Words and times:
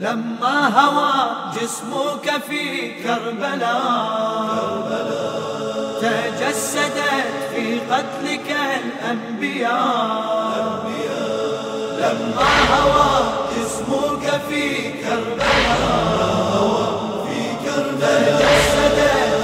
لما 0.00 0.80
هوى 0.80 1.12
جسمك 1.54 2.26
في 2.48 2.92
كربلاء 3.02 4.40
تجسدت 6.00 7.28
في 7.54 7.80
قتلك 7.80 8.56
الأنبياء. 8.84 9.80
لما 11.98 12.50
هوى 12.72 13.10
جسمك 13.56 14.26
في 14.48 14.64
كربلاء 14.92 16.60
تجسدت 18.00 18.98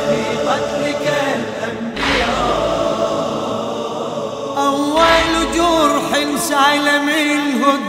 في 0.08 0.20
قتلك 0.48 1.06
الأنبياء. 1.36 2.36
أول 4.58 5.32
جرح 5.54 6.10
سأل 6.38 6.86
منه 7.02 7.85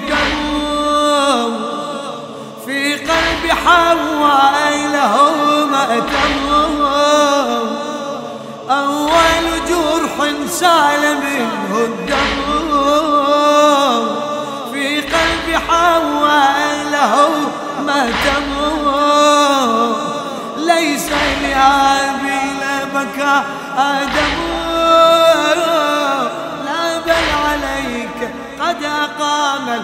حواء 3.67 4.73
له 4.93 5.15
مأتم 5.71 6.35
أول 8.69 9.45
جرح 9.69 10.15
سال 10.49 11.17
منه 11.17 11.71
الدم 11.77 12.37
في 14.73 15.01
قلب 15.01 15.47
حواء 15.69 16.57
له 16.91 17.29
مأتم 17.85 18.47
ليس 20.57 21.09
لأبي 21.41 22.39
بكى 22.95 23.43
آدم. 23.77 24.37
لا 26.65 26.83
بل 27.05 27.27
عليك 27.45 28.19
قد 28.61 28.83
أقام 28.83 29.83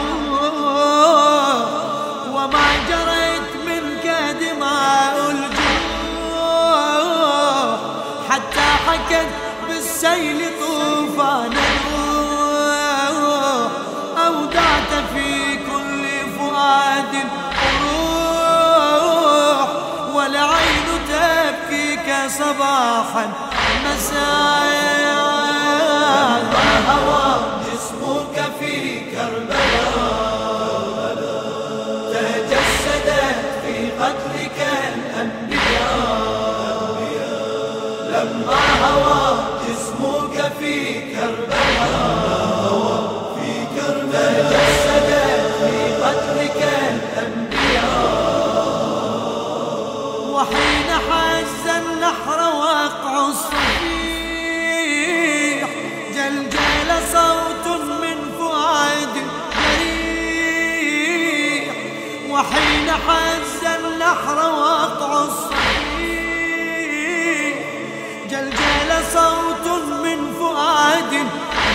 بالسيل 10.01 10.41
طوفان 10.59 11.53
أودعت 14.17 14.91
في 15.13 15.55
كل 15.55 16.03
فؤاد 16.39 17.13
روح 17.83 19.67
والعين 20.13 20.87
تبكيك 21.09 22.07
صباحا 22.27 23.25
مساء 23.85 25.11
هوى 26.89 27.60
وحين 50.51 50.89
حز 51.09 51.65
النحر 51.67 52.39
واقع 52.55 53.13
الصفير 53.27 54.01
صوت 57.11 57.67
من 58.01 58.17
فؤاد 58.39 59.15
جريح. 59.63 60.83
وحين 62.29 62.87
حز 62.91 63.63
النحر 63.65 64.37
وقع 64.37 65.11
الصحيح 65.23 65.61
جلجل 68.29 68.91
صوت 69.13 69.67
من 70.03 70.19
فؤاد 70.39 71.13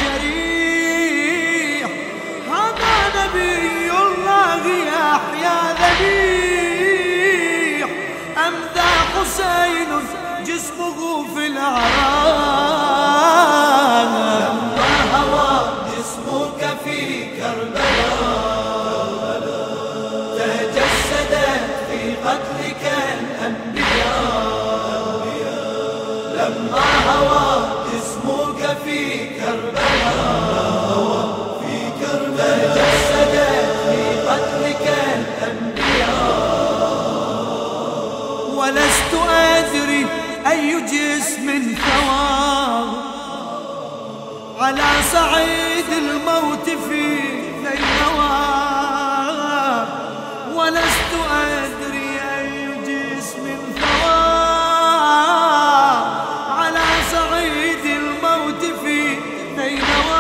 جريح. 0.02 1.88
هذا 2.52 2.94
نبي 3.16 3.90
الله 3.90 4.64
يحيى 4.66 5.58
ذبيح. 5.80 6.35
حسين 9.36 9.88
جسمه 10.46 11.24
في 11.34 11.46
العراق 11.46 11.86
جسم 40.92 41.74
ثواه 41.74 42.86
على 44.60 44.82
صعيد 45.12 45.90
الموت 45.98 46.70
في 46.88 47.18
نواه 48.02 49.86
ولست 50.54 51.12
أدري 51.30 52.20
أي 52.38 52.68
جسم 52.86 53.44
ثواه 53.80 54.76
على 56.60 56.84
صعيد 57.12 57.84
الموت 57.86 58.62
في 58.84 58.98
نواه 59.58 60.16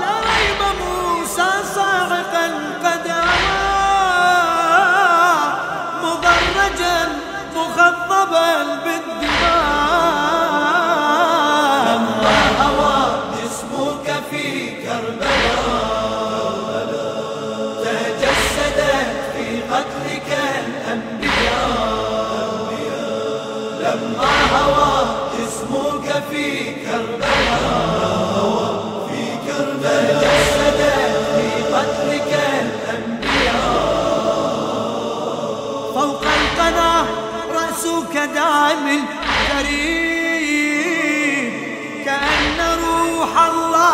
لا 0.00 0.12
ريب 0.20 0.60
موسى 0.80 1.50
صاعقا 1.74 2.46
قد 2.84 3.06
مخضبا 7.54 8.11
بالدماء 8.24 9.01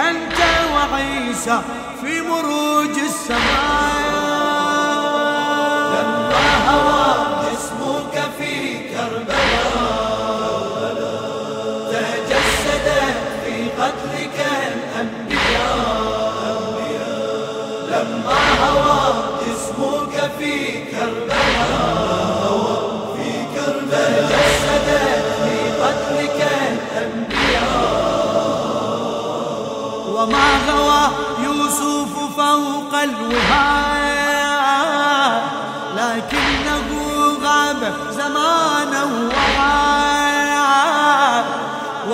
أنت 0.00 0.38
وعيسى 0.74 1.58
في 2.02 2.12
مروج 2.20 2.96
السماء. 2.98 3.99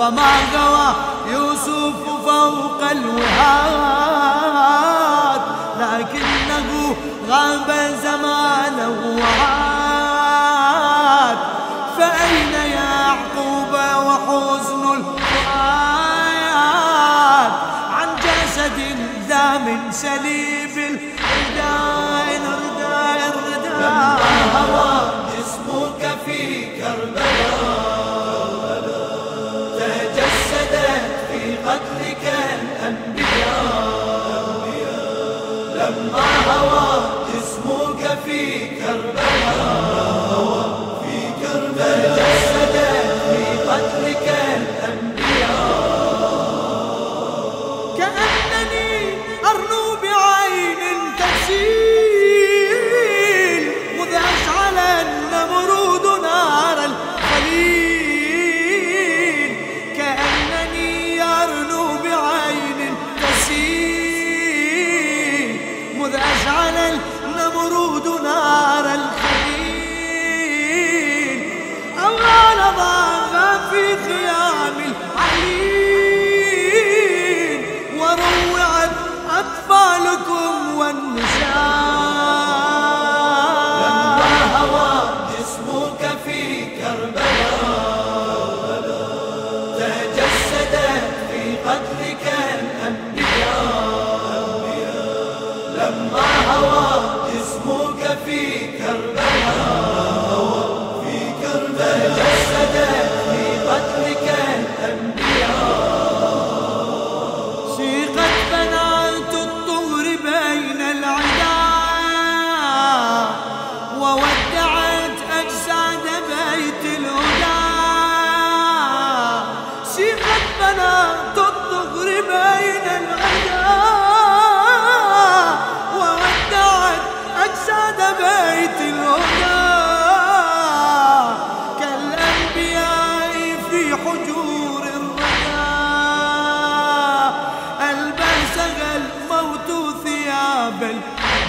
وما 0.07 0.33
قوى 0.55 0.87
يوسف 1.33 1.95
فوق 2.25 2.81
الوهاد 2.91 4.31
لكنه 5.79 6.69
غاب 7.29 7.69
زمانه 8.03 8.99
وعاد. 9.21 10.17
فأين 11.97 12.53
يعقوب 12.53 13.73
وحزن 14.05 14.83
الفؤاد 14.93 15.91
عن 17.91 18.09
جسد 18.15 18.79
ذا 19.29 19.47
من 19.57 19.91
سليب 19.91 20.77
الرداء 20.77 22.27
الرداء 22.37 23.19
الرداء. 23.29 25.16
والنساء 80.78 81.35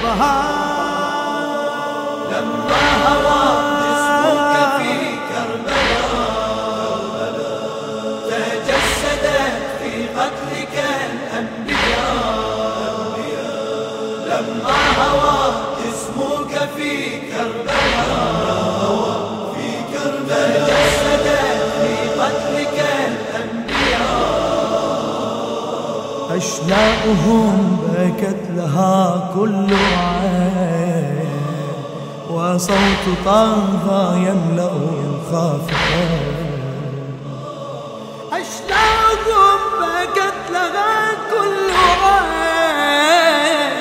البهاء 0.08 1.68
لما 2.32 2.84
هوى 3.04 3.42
جسمك 3.84 4.54
في 4.78 4.92
كربلاء 5.28 6.16
تجسدت 8.30 9.56
في 9.82 9.92
قتلك 10.18 10.74
الأنبياء. 11.10 12.18
لما 14.26 14.80
هوى 14.98 15.38
جسمك 15.78 16.54
في 16.76 16.92
كربلاء 17.30 18.82
في 19.54 19.68
كربلاء 19.92 20.66
تجسدت 20.68 21.60
في 21.80 21.92
قتلك 22.20 22.76
الأنبياء. 23.08 24.08
أشلاؤهم 26.36 27.77
بكت 27.98 28.42
لها 28.56 29.30
كل 29.34 29.70
عين 29.74 31.30
وصوت 32.30 33.04
طه 33.24 34.16
يملأ 34.16 34.72
الخافقين. 35.04 36.36
أشلاؤهم 38.32 39.60
بكت 39.80 40.38
لها 40.52 40.96
كل 41.30 41.70
عين 42.02 43.72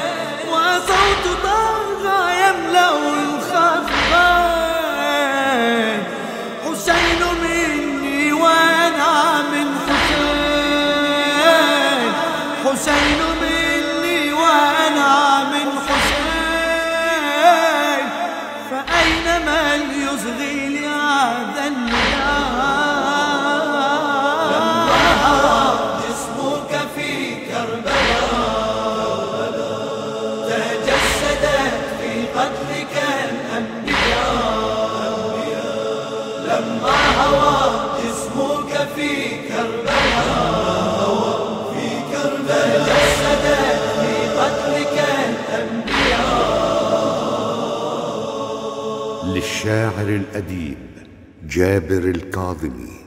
وصوت 0.52 1.26
طه 1.44 2.16
يملأ 2.44 2.92
الخافقين. 3.24 4.38
حسين 6.66 7.22
مني 7.44 8.22
وأنا 8.34 9.14
من 9.52 9.68
حسين 9.88 10.28
حسين 12.66 13.17
للشاعر 49.58 50.08
الأديب 50.08 50.78
جابر 51.48 51.98
الكاظمي. 51.98 53.07